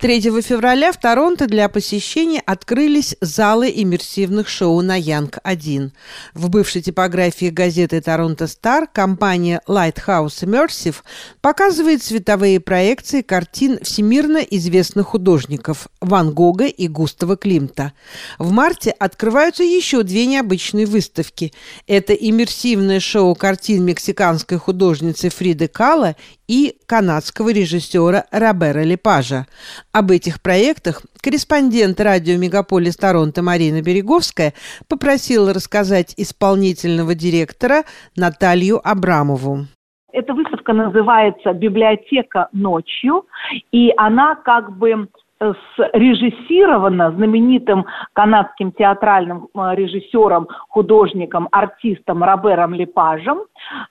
3 0.00 0.40
февраля 0.40 0.92
в 0.92 0.96
Торонто 0.96 1.46
для 1.46 1.68
посещения 1.68 2.40
открылись 2.46 3.16
залы 3.20 3.70
иммерсивных 3.70 4.48
шоу 4.48 4.80
на 4.80 4.98
Янг-1. 4.98 5.90
В 6.32 6.48
бывшей 6.48 6.80
типографии 6.80 7.50
газеты 7.50 8.00
«Торонто 8.00 8.46
Стар» 8.46 8.86
компания 8.90 9.60
Lighthouse 9.68 10.42
Immersive 10.42 10.94
показывает 11.42 12.02
световые 12.02 12.60
проекции 12.60 13.20
картин 13.20 13.78
всемирно 13.82 14.38
известных 14.38 15.08
художников 15.08 15.88
Ван 16.00 16.32
Гога 16.32 16.64
и 16.64 16.88
Густава 16.88 17.36
Климта. 17.36 17.92
В 18.38 18.50
марте 18.52 18.92
открываются 18.92 19.64
еще 19.64 20.02
две 20.02 20.24
необычные 20.24 20.86
выставки. 20.86 21.52
Это 21.86 22.14
иммерсивное 22.14 23.00
шоу 23.00 23.34
картин 23.34 23.84
мексиканской 23.84 24.56
художницы 24.56 25.28
Фриды 25.28 25.68
Кала 25.68 26.16
и 26.50 26.74
канадского 26.88 27.50
режиссера 27.50 28.24
Робера 28.32 28.82
Лепажа. 28.82 29.46
Об 29.92 30.10
этих 30.10 30.42
проектах 30.42 31.02
корреспондент 31.22 32.00
радио 32.00 32.36
«Мегаполис 32.38 32.96
Торонто» 32.96 33.40
Марина 33.40 33.80
Береговская 33.82 34.52
попросила 34.88 35.54
рассказать 35.54 36.12
исполнительного 36.16 37.14
директора 37.14 37.84
Наталью 38.16 38.80
Абрамову. 38.82 39.66
Эта 40.12 40.34
выставка 40.34 40.72
называется 40.72 41.52
«Библиотека 41.52 42.48
ночью», 42.52 43.26
и 43.70 43.92
она 43.96 44.34
как 44.34 44.76
бы 44.76 45.06
срежиссирована 45.40 47.12
знаменитым 47.12 47.86
канадским 48.12 48.72
театральным 48.72 49.48
э, 49.54 49.74
режиссером, 49.74 50.48
художником, 50.68 51.48
артистом 51.50 52.22
Робером 52.22 52.74
Лепажем 52.74 53.40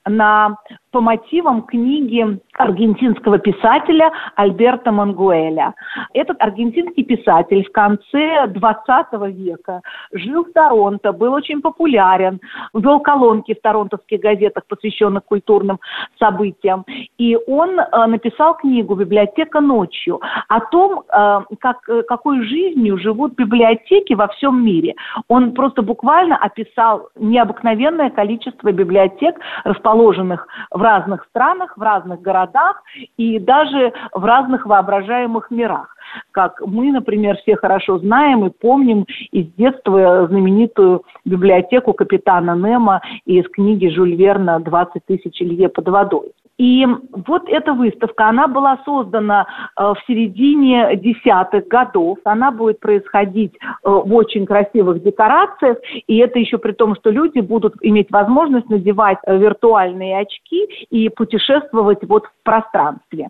на 0.05 0.55
по 0.91 1.01
мотивам 1.01 1.63
книги 1.63 2.39
аргентинского 2.57 3.37
писателя 3.37 4.11
Альберта 4.35 4.91
Мангуэля. 4.91 5.73
Этот 6.13 6.41
аргентинский 6.41 7.03
писатель 7.03 7.63
в 7.65 7.71
конце 7.71 8.47
20 8.47 9.07
века 9.35 9.81
жил 10.11 10.45
в 10.45 10.51
Торонто, 10.51 11.13
был 11.13 11.33
очень 11.33 11.61
популярен, 11.61 12.39
вел 12.73 12.99
колонки 12.99 13.53
в 13.53 13.61
торонтовских 13.61 14.19
газетах, 14.19 14.63
посвященных 14.67 15.23
культурным 15.25 15.79
событиям. 16.17 16.85
И 17.17 17.37
он 17.47 17.79
э, 17.79 18.05
написал 18.07 18.55
книгу 18.57 18.95
«Библиотека 18.95 19.61
ночью» 19.61 20.19
о 20.47 20.59
том, 20.59 21.01
э, 21.01 21.39
как, 21.59 21.87
э, 21.87 22.03
какой 22.03 22.41
жизнью 22.43 22.97
живут 22.97 23.35
библиотеки 23.35 24.13
во 24.13 24.27
всем 24.27 24.63
мире. 24.63 24.95
Он 25.27 25.53
просто 25.53 25.81
буквально 25.81 26.35
описал 26.35 27.09
необыкновенное 27.15 28.09
количество 28.09 28.71
библиотек, 28.71 29.35
расположенных 29.63 30.47
разных 30.81 31.25
странах, 31.25 31.77
в 31.77 31.81
разных 31.81 32.21
городах 32.21 32.81
и 33.17 33.39
даже 33.39 33.93
в 34.13 34.23
разных 34.23 34.65
воображаемых 34.65 35.51
мирах. 35.51 35.95
Как 36.31 36.61
мы, 36.65 36.91
например, 36.91 37.37
все 37.37 37.55
хорошо 37.55 37.99
знаем 37.99 38.45
и 38.45 38.49
помним 38.49 39.05
из 39.31 39.47
детства 39.53 40.27
знаменитую 40.27 41.03
библиотеку 41.25 41.93
капитана 41.93 42.55
Немо 42.55 43.01
из 43.25 43.47
книги 43.49 43.87
Жюль 43.89 44.15
Верна 44.15 44.59
«20 44.59 45.01
тысяч 45.05 45.39
лье 45.39 45.69
под 45.69 45.87
водой». 45.87 46.31
И 46.59 46.85
вот 47.25 47.47
эта 47.47 47.73
выставка, 47.73 48.27
она 48.27 48.47
была 48.47 48.79
создана 48.83 49.47
э, 49.77 49.81
в 49.81 49.97
середине 50.05 50.97
десятых 50.97 51.67
годов. 51.69 52.17
Она 52.25 52.51
будет 52.51 52.81
происходить 52.81 53.55
э, 53.55 53.67
в 53.83 54.13
очень 54.13 54.45
красивых 54.45 55.01
декорациях. 55.01 55.77
И 56.07 56.17
это 56.17 56.37
еще 56.37 56.57
при 56.57 56.73
том, 56.73 56.95
что 56.95 57.11
люди 57.11 57.39
будут 57.39 57.75
иметь 57.81 58.11
возможность 58.11 58.69
надевать 58.69 59.19
э, 59.25 59.37
виртуальные 59.37 60.19
очки 60.19 60.65
и 60.89 61.07
путешествовать 61.07 62.03
вот 62.03 62.25
в 62.25 62.43
пространстве. 62.43 63.29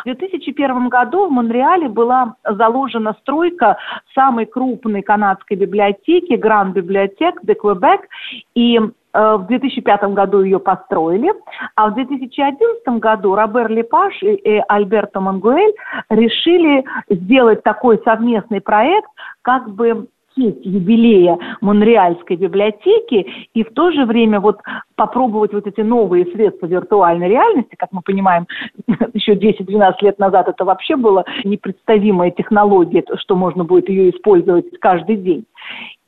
В 0.00 0.04
2001 0.04 0.88
году 0.88 1.26
в 1.26 1.30
Монреале 1.30 1.88
была 1.88 2.36
заложена 2.48 3.14
стройка 3.20 3.76
самой 4.14 4.46
крупной 4.46 5.02
канадской 5.02 5.58
библиотеки, 5.58 6.32
Гранд-библиотек 6.32 7.40
де 7.42 7.54
Квебек. 7.54 8.08
И 8.54 8.80
в 9.12 9.46
2005 9.48 10.02
году 10.14 10.42
ее 10.42 10.58
построили, 10.58 11.32
а 11.74 11.88
в 11.88 11.94
2011 11.94 13.00
году 13.00 13.34
Робер 13.34 13.68
Лепаш 13.68 14.22
и 14.22 14.62
Альберто 14.68 15.20
Мангуэль 15.20 15.74
решили 16.08 16.84
сделать 17.08 17.62
такой 17.62 18.00
совместный 18.04 18.60
проект, 18.60 19.08
как 19.42 19.70
бы 19.70 20.06
честь 20.36 20.64
юбилея 20.64 21.38
Монреальской 21.60 22.36
библиотеки 22.36 23.48
и 23.54 23.64
в 23.64 23.72
то 23.72 23.90
же 23.90 24.04
время 24.04 24.40
вот 24.40 24.60
попробовать 24.94 25.52
вот 25.52 25.66
эти 25.66 25.80
новые 25.80 26.26
средства 26.26 26.66
виртуальной 26.66 27.28
реальности, 27.28 27.74
как 27.76 27.90
мы 27.92 28.02
понимаем, 28.02 28.46
еще 29.12 29.34
10-12 29.34 29.94
лет 30.02 30.18
назад 30.18 30.48
это 30.48 30.64
вообще 30.64 30.96
была 30.96 31.24
непредставимая 31.44 32.30
технология, 32.30 33.04
что 33.16 33.36
можно 33.36 33.64
будет 33.64 33.88
ее 33.88 34.10
использовать 34.10 34.66
каждый 34.80 35.16
день. 35.16 35.44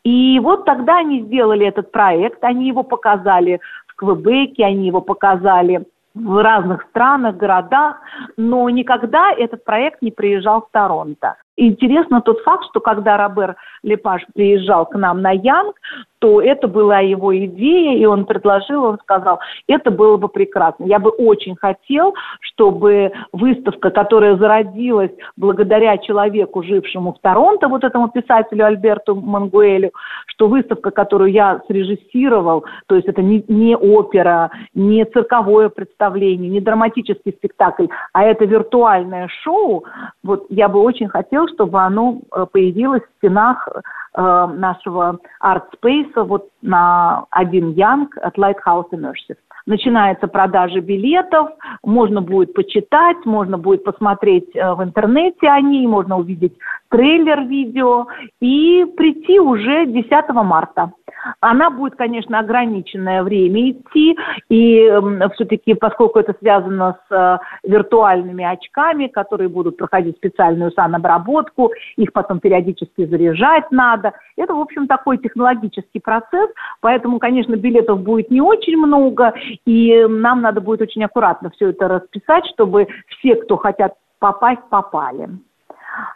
И 0.05 0.41
вот 0.41 0.65
тогда 0.65 0.99
они 0.99 1.23
сделали 1.23 1.67
этот 1.67 1.93
проект, 1.93 2.43
они 2.43 2.67
его 2.67 2.83
показали 2.83 3.61
в 3.87 3.95
Квебеке, 3.95 4.65
они 4.65 4.87
его 4.87 5.01
показали 5.01 5.87
в 6.15 6.43
разных 6.43 6.83
странах, 6.91 7.37
городах, 7.37 8.01
но 8.37 8.69
никогда 8.69 9.33
этот 9.33 9.65
проект 9.65 10.03
не 10.03 10.11
приезжал 10.11 10.63
в 10.63 10.71
Торонто. 10.71 11.37
Интересно 11.65 12.21
тот 12.21 12.41
факт, 12.41 12.65
что 12.71 12.81
когда 12.81 13.17
Робер 13.17 13.55
Лепаш 13.85 14.23
приезжал 14.35 14.85
к 14.85 14.97
нам 14.97 15.23
на 15.23 15.31
Янг, 15.31 15.77
то 16.19 16.41
это 16.41 16.69
была 16.69 17.01
его 17.01 17.37
идея, 17.37 17.99
и 17.99 18.05
он 18.05 18.27
предложил, 18.27 18.85
он 18.85 18.99
сказал, 18.99 19.41
это 19.67 19.91
было 19.91 20.17
бы 20.17 20.29
прекрасно. 20.29 20.85
Я 20.85 21.01
бы 21.01 21.11
очень 21.11 21.57
хотел, 21.57 22.15
чтобы 22.41 23.13
выставка, 23.33 23.91
которая 23.91 24.37
зародилась 24.37 25.11
благодаря 25.37 25.99
человеку, 25.99 26.63
жившему 26.63 27.13
в 27.13 27.21
Торонто, 27.21 27.69
вот 27.69 27.83
этому 27.83 28.09
писателю 28.09 28.67
Альберту 28.67 29.17
Мангуэлю, 29.17 29.91
что 30.27 30.47
выставка, 30.47 30.93
которую 30.93 31.33
я 31.33 31.61
срежиссировал, 31.67 32.65
то 32.87 32.95
есть 32.95 33.09
это 33.09 33.21
не, 33.21 33.45
не 33.49 33.77
опера, 33.77 34.51
не 34.75 35.05
цирковое 35.05 35.71
представление, 35.71 36.51
не 36.51 36.61
драматический 36.61 37.33
спектакль, 37.33 37.87
а 38.13 38.25
это 38.25 38.45
виртуальное 38.45 39.29
шоу, 39.43 39.85
вот 40.23 40.47
я 40.51 40.69
бы 40.69 40.81
очень 40.81 41.09
хотел, 41.09 41.49
чтобы 41.55 41.81
оно 41.81 42.21
э, 42.31 42.47
появилось 42.51 43.03
в 43.03 43.17
стенах 43.19 43.69
нашего 44.15 45.19
арт-спейса 45.41 46.25
вот 46.25 46.49
на 46.61 47.25
один 47.31 47.71
Янг 47.71 48.17
от 48.19 48.37
Lighthouse 48.37 48.91
Immersive. 48.93 49.37
Начинается 49.67 50.27
продажа 50.27 50.81
билетов, 50.81 51.51
можно 51.85 52.21
будет 52.21 52.53
почитать, 52.53 53.25
можно 53.25 53.59
будет 53.59 53.85
посмотреть 53.85 54.55
э, 54.57 54.75
в 54.75 54.83
интернете 54.83 55.49
о 55.49 55.61
ней, 55.61 55.87
можно 55.87 56.19
увидеть 56.19 56.55
трейлер 56.89 57.43
видео 57.43 58.09
и 58.41 58.85
прийти 58.97 59.39
уже 59.39 59.87
10 59.87 60.11
марта. 60.31 60.93
Она 61.41 61.71
будет, 61.71 61.95
конечно, 61.95 62.41
ограниченное 62.41 63.23
время 63.23 63.71
идти, 63.71 64.17
и 64.49 64.79
э, 64.81 65.29
все-таки, 65.35 65.75
поскольку 65.75 66.19
это 66.19 66.35
связано 66.41 66.99
с 67.09 67.15
э, 67.15 67.39
виртуальными 67.63 68.45
очками, 68.45 69.07
которые 69.07 69.49
будут 69.49 69.77
проходить 69.77 70.17
специальную 70.17 70.73
санобработку, 70.73 71.71
их 71.97 72.13
потом 72.13 72.41
периодически 72.41 73.07
заряжать 73.07 73.71
надо. 73.71 74.02
Это, 74.37 74.55
в 74.55 74.61
общем, 74.61 74.87
такой 74.87 75.19
технологический 75.19 76.01
процесс, 76.01 76.51
поэтому, 76.81 77.19
конечно, 77.19 77.55
билетов 77.57 78.01
будет 78.01 78.31
не 78.31 78.41
очень 78.41 78.77
много, 78.77 79.35
и 79.65 80.05
нам 80.09 80.41
надо 80.43 80.61
будет 80.61 80.83
очень 80.83 81.05
аккуратно 81.05 81.51
все 81.51 81.71
это 81.71 81.89
расписать, 81.89 82.47
чтобы 82.47 82.89
все, 83.09 83.37
кто 83.37 83.57
хотят 83.57 83.95
попасть, 84.19 84.63
попали. 84.71 85.29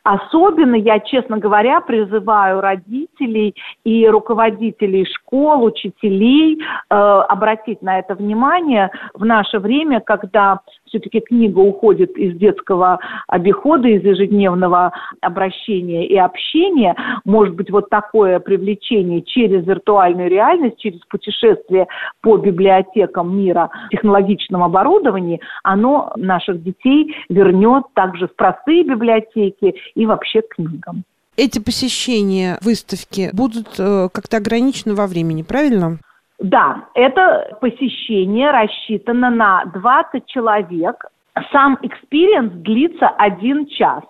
Особенно 0.04 0.74
я, 0.74 1.00
честно 1.00 1.38
говоря, 1.38 1.80
призываю 1.80 2.60
родителей 2.60 3.54
и 3.84 4.08
руководителей 4.08 5.04
школ, 5.04 5.64
учителей 5.64 6.60
э, 6.60 6.94
обратить 6.94 7.82
на 7.82 7.98
это 7.98 8.14
внимание 8.14 8.90
в 9.14 9.24
наше 9.24 9.58
время, 9.58 10.00
когда 10.00 10.60
все-таки 10.96 11.20
книга 11.20 11.58
уходит 11.58 12.16
из 12.16 12.36
детского 12.36 12.98
обихода, 13.28 13.88
из 13.88 14.02
ежедневного 14.02 14.92
обращения 15.20 16.06
и 16.06 16.16
общения. 16.16 16.96
Может 17.24 17.54
быть, 17.54 17.70
вот 17.70 17.90
такое 17.90 18.38
привлечение 18.38 19.22
через 19.22 19.66
виртуальную 19.66 20.30
реальность, 20.30 20.78
через 20.78 21.00
путешествие 21.08 21.86
по 22.22 22.36
библиотекам 22.38 23.36
мира 23.36 23.70
технологичном 23.90 24.62
оборудовании, 24.62 25.40
оно 25.62 26.12
наших 26.16 26.62
детей 26.62 27.14
вернет 27.28 27.84
также 27.94 28.28
в 28.28 28.34
простые 28.34 28.84
библиотеки 28.84 29.74
и 29.94 30.06
вообще 30.06 30.42
к 30.42 30.54
книгам. 30.54 31.04
Эти 31.36 31.58
посещения 31.58 32.58
выставки 32.62 33.28
будут 33.34 33.78
э, 33.78 34.08
как-то 34.10 34.38
ограничены 34.38 34.94
во 34.94 35.06
времени, 35.06 35.42
правильно? 35.42 35.98
Да, 36.38 36.88
это 36.94 37.56
посещение 37.60 38.50
рассчитано 38.50 39.30
на 39.30 39.64
20 39.66 40.26
человек. 40.26 41.06
Сам 41.50 41.78
experience 41.82 42.52
длится 42.52 43.08
один 43.08 43.66
час. 43.66 44.02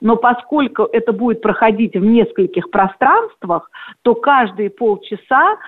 Но 0.00 0.16
поскольку 0.16 0.84
это 0.84 1.12
будет 1.12 1.42
проходить 1.42 1.94
в 1.94 2.04
нескольких 2.04 2.70
пространствах, 2.70 3.70
то 4.02 4.14
каждые 4.14 4.70
полчаса 4.70 5.58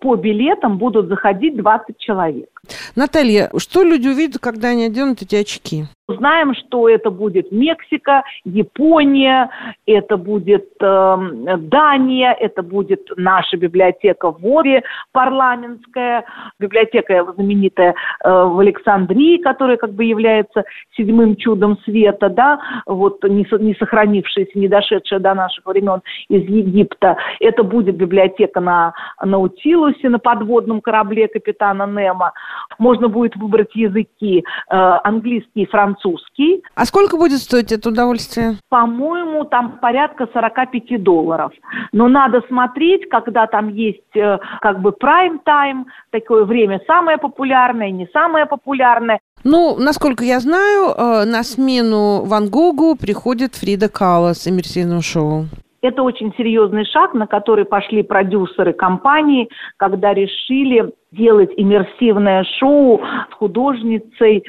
по 0.00 0.16
билетам 0.16 0.76
будут 0.76 1.08
заходить 1.08 1.56
20 1.56 1.98
человек. 1.98 2.53
Наталья, 2.96 3.50
что 3.58 3.82
люди 3.82 4.08
увидят, 4.08 4.40
когда 4.40 4.68
они 4.68 4.86
оденут 4.86 5.22
эти 5.22 5.36
очки? 5.36 5.84
Знаем, 6.06 6.54
что 6.54 6.86
это 6.86 7.10
будет 7.10 7.50
Мексика, 7.50 8.24
Япония, 8.44 9.48
это 9.86 10.18
будет 10.18 10.68
э, 10.78 11.16
Дания, 11.56 12.36
это 12.38 12.62
будет 12.62 13.08
наша 13.16 13.56
библиотека 13.56 14.30
в 14.30 14.42
Вове, 14.42 14.82
парламентская, 15.12 16.26
библиотека 16.60 17.32
знаменитая 17.32 17.94
э, 18.22 18.28
в 18.28 18.58
Александрии, 18.58 19.38
которая 19.38 19.78
как 19.78 19.94
бы 19.94 20.04
является 20.04 20.64
седьмым 20.94 21.36
чудом 21.36 21.78
света, 21.84 22.28
да, 22.28 22.60
вот 22.84 23.24
не, 23.24 23.46
не 23.60 23.74
сохранившаяся, 23.74 24.58
не 24.58 24.68
дошедшая 24.68 25.20
до 25.20 25.32
наших 25.32 25.64
времен 25.64 26.02
из 26.28 26.42
Египта. 26.42 27.16
Это 27.40 27.62
будет 27.62 27.96
библиотека 27.96 28.60
на 28.60 28.92
Наутилусе, 29.22 30.10
на 30.10 30.18
подводном 30.18 30.82
корабле 30.82 31.28
капитана 31.28 31.86
Немо. 31.86 32.32
Можно 32.78 33.08
будет 33.08 33.36
выбрать 33.36 33.74
языки 33.74 34.40
э, 34.40 34.74
английский 35.04 35.62
и 35.62 35.66
французский. 35.66 36.62
А 36.74 36.84
сколько 36.84 37.16
будет 37.16 37.38
стоить 37.38 37.72
это 37.72 37.88
удовольствие? 37.88 38.56
По-моему, 38.68 39.44
там 39.44 39.78
порядка 39.78 40.28
45 40.32 41.02
долларов. 41.02 41.52
Но 41.92 42.08
надо 42.08 42.42
смотреть, 42.48 43.08
когда 43.08 43.46
там 43.46 43.68
есть 43.68 44.16
э, 44.16 44.38
как 44.60 44.80
бы 44.80 44.92
прайм-тайм, 44.92 45.86
такое 46.10 46.44
время 46.44 46.80
самое 46.86 47.18
популярное, 47.18 47.90
не 47.90 48.08
самое 48.12 48.46
популярное. 48.46 49.20
Ну, 49.44 49.76
насколько 49.78 50.24
я 50.24 50.40
знаю, 50.40 50.94
э, 50.96 51.24
на 51.24 51.42
смену 51.42 52.24
Ван 52.24 52.48
Гогу 52.48 52.96
приходит 52.96 53.54
Фрида 53.54 53.88
Кала 53.88 54.32
с 54.32 54.48
иммерсивным 54.48 55.02
шоу. 55.02 55.46
Это 55.84 56.02
очень 56.02 56.32
серьезный 56.38 56.86
шаг, 56.86 57.12
на 57.12 57.26
который 57.26 57.66
пошли 57.66 58.02
продюсеры 58.02 58.72
компании, 58.72 59.50
когда 59.76 60.14
решили 60.14 60.94
делать 61.12 61.50
иммерсивное 61.58 62.42
шоу 62.58 63.02
с 63.30 63.34
художницей 63.34 64.44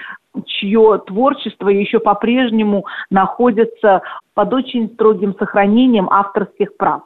чье 0.46 1.02
творчество 1.06 1.68
еще 1.68 2.00
по-прежнему 2.00 2.86
находится 3.10 4.02
под 4.34 4.54
очень 4.54 4.88
строгим 4.94 5.36
сохранением 5.38 6.08
авторских 6.10 6.78
прав. 6.78 7.02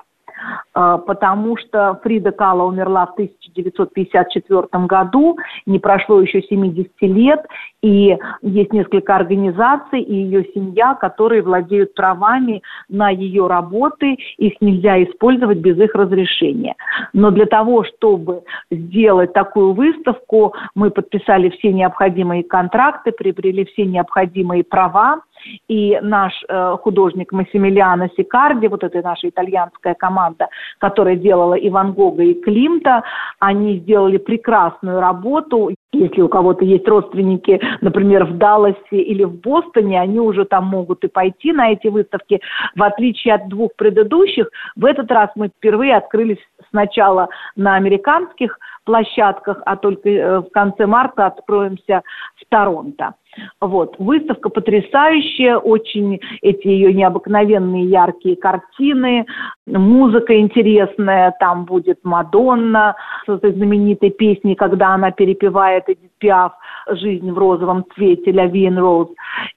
А, 0.73 0.97
потому 0.97 1.57
что 1.57 1.99
Фрида 2.03 2.31
Кала 2.31 2.63
умерла 2.63 3.05
в 3.07 3.13
1954 3.13 4.85
году, 4.85 5.37
не 5.65 5.79
прошло 5.79 6.21
еще 6.21 6.41
70 6.41 6.89
лет, 7.01 7.45
и 7.81 8.17
есть 8.41 8.73
несколько 8.73 9.15
организаций 9.15 10.01
и 10.01 10.13
ее 10.13 10.45
семья, 10.53 10.95
которые 10.95 11.41
владеют 11.41 11.93
правами 11.93 12.61
на 12.89 13.09
ее 13.09 13.47
работы, 13.47 14.17
их 14.37 14.53
нельзя 14.61 15.01
использовать 15.03 15.59
без 15.59 15.77
их 15.79 15.95
разрешения. 15.95 16.75
Но 17.13 17.31
для 17.31 17.45
того, 17.45 17.83
чтобы 17.83 18.43
сделать 18.71 19.33
такую 19.33 19.73
выставку, 19.73 20.53
мы 20.75 20.91
подписали 20.91 21.49
все 21.49 21.71
необходимые 21.71 22.43
контракты, 22.43 23.11
приобрели 23.11 23.65
все 23.65 23.85
необходимые 23.85 24.63
права, 24.63 25.21
и 25.67 25.99
наш 26.01 26.33
э, 26.47 26.77
художник 26.81 27.31
Массимилиано 27.31 28.09
Сикарди, 28.17 28.67
вот 28.67 28.83
эта 28.83 29.01
наша 29.01 29.29
итальянская 29.29 29.93
команда, 29.93 30.49
которая 30.79 31.15
делала 31.15 31.53
и 31.53 31.69
Ван 31.69 31.93
Гога, 31.93 32.23
и 32.23 32.33
Климта, 32.33 33.03
они 33.39 33.77
сделали 33.79 34.17
прекрасную 34.17 34.99
работу. 34.99 35.71
Если 35.91 36.21
у 36.21 36.29
кого-то 36.29 36.63
есть 36.65 36.87
родственники, 36.87 37.59
например, 37.81 38.25
в 38.25 38.37
Далласе 38.37 38.77
или 38.91 39.23
в 39.23 39.39
Бостоне, 39.41 39.99
они 39.99 40.19
уже 40.19 40.45
там 40.45 40.65
могут 40.65 41.03
и 41.03 41.07
пойти 41.07 41.51
на 41.51 41.71
эти 41.71 41.87
выставки. 41.87 42.41
В 42.75 42.83
отличие 42.83 43.33
от 43.33 43.47
двух 43.47 43.71
предыдущих, 43.75 44.49
в 44.75 44.85
этот 44.85 45.11
раз 45.11 45.29
мы 45.35 45.47
впервые 45.47 45.95
открылись 45.95 46.37
сначала 46.69 47.29
на 47.55 47.75
американских 47.75 48.59
площадках, 48.85 49.61
а 49.65 49.75
только 49.75 50.09
э, 50.09 50.39
в 50.39 50.49
конце 50.51 50.85
марта 50.85 51.27
откроемся 51.27 52.01
в 52.35 52.49
Торонто. 52.49 53.13
Вот. 53.61 53.95
Выставка 53.99 54.49
потрясающая, 54.49 55.57
очень 55.57 56.19
эти 56.41 56.67
ее 56.67 56.93
необыкновенные 56.93 57.85
яркие 57.85 58.35
картины, 58.35 59.25
музыка 59.67 60.39
интересная, 60.39 61.35
там 61.39 61.65
будет 61.65 61.99
Мадонна 62.03 62.95
с 63.25 63.29
этой 63.29 63.53
знаменитой 63.53 64.09
песней, 64.11 64.55
когда 64.55 64.93
она 64.93 65.11
перепевает 65.11 65.87
Эдит 65.87 66.11
Пиаф 66.19 66.53
«Жизнь 66.91 67.31
в 67.31 67.37
розовом 67.37 67.85
цвете» 67.95 68.31
«Ля 68.31 68.47
Вин 68.47 68.77
Роуз». 68.77 69.09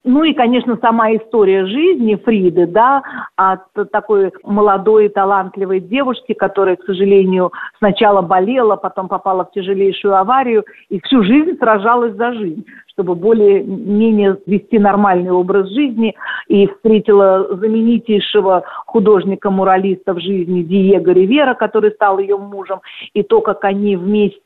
Ну 0.05 0.25
и, 0.25 0.35
конечно, 0.35 0.76
сама 0.81 1.14
история 1.14 1.67
жизни 1.67 2.17
Фриды, 2.17 2.67
да, 2.67 3.02
от 3.37 3.62
такой 3.90 4.32
молодой 4.44 5.08
талантливой 5.08 5.81
девушки, 5.81 6.35
которая, 6.35 6.76
к 6.76 6.85
сожалению, 6.85 7.52
сначала 7.78 8.23
болела, 8.23 8.76
потом 8.76 9.08
попала 9.08 9.44
в 9.44 9.52
тяжелейшую 9.52 10.17
аварию 10.17 10.64
и 10.88 11.00
всю 11.00 11.23
жизнь 11.23 11.56
сражалась 11.58 12.14
за 12.14 12.32
жизнь 12.35 12.64
чтобы 12.93 13.15
более-менее 13.15 14.39
вести 14.47 14.79
нормальный 14.79 15.31
образ 15.31 15.69
жизни, 15.71 16.15
и 16.49 16.67
встретила 16.67 17.49
знаменитейшего 17.56 18.65
художника-муралиста 18.87 20.15
в 20.15 20.21
жизни 20.21 20.62
Диего 20.62 21.11
Ривера, 21.11 21.55
который 21.55 21.93
стал 21.93 22.19
ее 22.19 22.37
мужем, 22.37 22.81
и 23.15 23.23
то, 23.23 23.41
как 23.41 23.65
они 23.65 23.97
вместе 23.97 24.41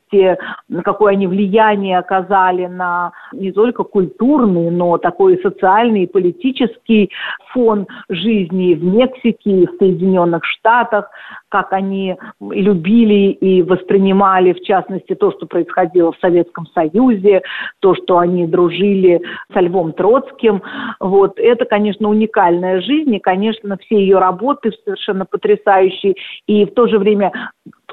какое 0.84 1.12
они 1.12 1.26
влияние 1.26 1.98
оказали 1.98 2.66
на 2.66 3.12
не 3.32 3.52
только 3.52 3.84
культурный, 3.84 4.70
но 4.70 4.98
такой 4.98 5.38
социальный 5.42 6.04
и 6.04 6.06
политический 6.06 7.10
фон 7.52 7.86
жизни 8.08 8.74
в 8.74 8.84
Мексике 8.84 9.66
в 9.66 9.78
Соединенных 9.78 10.44
Штатах, 10.44 11.10
как 11.48 11.72
они 11.72 12.16
любили 12.40 13.30
и 13.32 13.62
воспринимали, 13.62 14.52
в 14.52 14.60
частности, 14.62 15.14
то, 15.14 15.30
что 15.32 15.46
происходило 15.46 16.12
в 16.12 16.18
Советском 16.18 16.66
Союзе, 16.66 17.42
то, 17.80 17.94
что 17.94 18.18
они 18.18 18.46
дружили 18.46 19.20
со 19.52 19.60
Львом 19.60 19.92
Троцким. 19.92 20.62
Вот. 21.00 21.38
Это, 21.38 21.64
конечно, 21.64 22.08
уникальная 22.08 22.80
жизнь, 22.80 23.14
и, 23.14 23.20
конечно, 23.20 23.76
все 23.78 23.98
ее 23.98 24.18
работы 24.18 24.72
совершенно 24.84 25.24
потрясающие, 25.24 26.14
и 26.46 26.64
в 26.64 26.74
то 26.74 26.86
же 26.86 26.98
время 26.98 27.32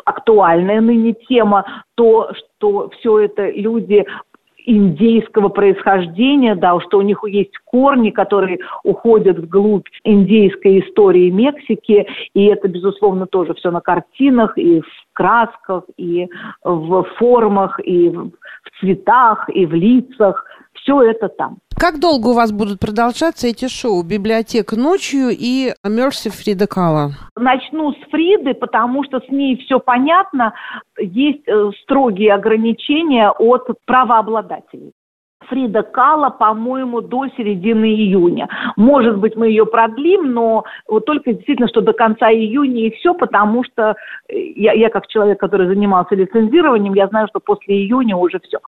актуальная 0.05 0.81
ныне 0.81 1.13
тема, 1.27 1.83
то, 1.95 2.31
что 2.33 2.89
все 2.89 3.19
это 3.19 3.49
люди 3.49 4.05
индейского 4.65 5.49
происхождения, 5.49 6.55
да, 6.55 6.79
что 6.79 6.97
у 6.99 7.01
них 7.01 7.21
есть 7.27 7.57
корни, 7.65 8.11
которые 8.11 8.59
уходят 8.83 9.37
вглубь 9.37 9.87
индейской 10.03 10.79
истории 10.79 11.29
Мексики, 11.29 12.07
и 12.33 12.45
это, 12.45 12.67
безусловно, 12.67 13.27
тоже 13.27 13.53
все 13.55 13.71
на 13.71 13.81
картинах 13.81 14.57
и 14.57 14.81
в 14.81 14.85
красках, 15.13 15.83
и 15.97 16.29
в 16.63 17.03
формах, 17.17 17.79
и 17.83 18.09
в 18.09 18.31
цветах, 18.79 19.49
и 19.49 19.65
в 19.65 19.73
лицах, 19.73 20.45
все 20.73 21.01
это 21.01 21.29
там. 21.29 21.57
Как 21.83 21.99
долго 21.99 22.27
у 22.29 22.33
вас 22.33 22.53
будут 22.53 22.79
продолжаться 22.79 23.45
эти 23.45 23.67
шоу 23.67 24.03
«Библиотека 24.03 24.77
ночью» 24.77 25.31
и 25.31 25.73
«Мерси 25.83 26.29
Фрида 26.29 26.65
Кала»? 26.65 27.09
Начну 27.35 27.91
с 27.91 27.97
Фриды, 28.09 28.53
потому 28.53 29.03
что 29.03 29.19
с 29.19 29.27
ней 29.27 29.57
все 29.57 29.81
понятно. 29.81 30.53
Есть 30.97 31.45
э, 31.45 31.71
строгие 31.81 32.35
ограничения 32.35 33.29
от 33.31 33.67
правообладателей. 33.85 34.93
Фрида 35.49 35.83
Кала, 35.83 36.29
по-моему, 36.29 37.01
до 37.01 37.27
середины 37.35 37.93
июня. 37.93 38.47
Может 38.77 39.17
быть, 39.17 39.35
мы 39.35 39.47
ее 39.47 39.65
продлим, 39.65 40.33
но 40.33 40.63
вот 40.87 41.03
только 41.03 41.33
действительно, 41.33 41.67
что 41.67 41.81
до 41.81 41.91
конца 41.91 42.31
июня 42.31 42.87
и 42.87 42.91
все, 42.91 43.13
потому 43.13 43.65
что 43.65 43.97
э, 44.29 44.39
я, 44.55 44.71
я 44.71 44.89
как 44.89 45.07
человек, 45.07 45.37
который 45.37 45.67
занимался 45.67 46.15
лицензированием, 46.15 46.93
я 46.93 47.07
знаю, 47.07 47.27
что 47.27 47.41
после 47.41 47.75
июня 47.75 48.15
уже 48.15 48.39
все. 48.39 48.59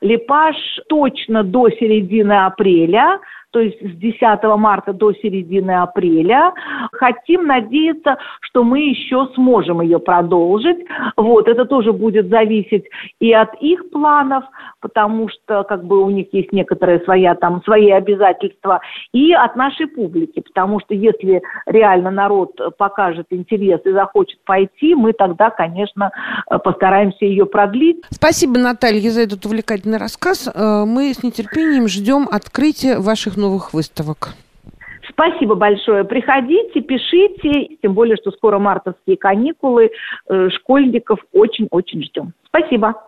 Лепаш 0.00 0.56
точно 0.88 1.42
до 1.44 1.70
середины 1.70 2.44
апреля, 2.44 3.20
то 3.50 3.60
есть 3.60 3.78
с 3.80 3.96
10 3.96 4.20
марта 4.58 4.92
до 4.92 5.12
середины 5.14 5.72
апреля. 5.82 6.52
Хотим 6.92 7.46
надеяться, 7.46 8.18
что 8.40 8.62
мы 8.62 8.80
еще 8.80 9.28
сможем 9.34 9.80
ее 9.80 9.98
продолжить. 9.98 10.78
Вот, 11.16 11.48
это 11.48 11.64
тоже 11.64 11.92
будет 11.92 12.28
зависеть 12.28 12.84
и 13.20 13.32
от 13.32 13.54
их 13.60 13.90
планов, 13.90 14.44
потому 14.80 15.28
что 15.28 15.64
как 15.64 15.84
бы 15.84 16.02
у 16.02 16.10
них 16.10 16.26
есть 16.32 16.52
некоторые 16.52 17.00
своя, 17.00 17.34
там, 17.34 17.62
свои 17.64 17.90
обязательства, 17.90 18.80
и 19.12 19.32
от 19.32 19.56
нашей 19.56 19.86
публики, 19.86 20.40
потому 20.40 20.80
что 20.80 20.94
если 20.94 21.42
реально 21.66 22.10
народ 22.10 22.58
покажет 22.76 23.26
интерес 23.30 23.80
и 23.84 23.92
захочет 23.92 24.42
пойти, 24.44 24.94
мы 24.94 25.12
тогда, 25.12 25.50
конечно, 25.50 26.10
постараемся 26.64 27.24
ее 27.24 27.46
продлить. 27.46 28.02
Спасибо, 28.10 28.58
Наталья, 28.58 29.10
за 29.10 29.22
этот 29.22 29.44
увлекательный 29.46 29.98
рассказ. 29.98 30.48
Э, 30.52 30.84
мы 30.86 31.14
с 31.14 31.22
нетерпением 31.22 31.88
ждем 31.88 32.28
открытия 32.30 32.98
ваших 32.98 33.37
новых 33.38 33.72
выставок. 33.72 34.34
Спасибо 35.08 35.54
большое. 35.54 36.04
Приходите, 36.04 36.80
пишите, 36.80 37.76
тем 37.82 37.94
более, 37.94 38.16
что 38.16 38.30
скоро 38.30 38.58
мартовские 38.58 39.16
каникулы, 39.16 39.90
э, 40.28 40.48
школьников 40.50 41.18
очень-очень 41.32 42.04
ждем. 42.04 42.34
Спасибо. 42.46 43.07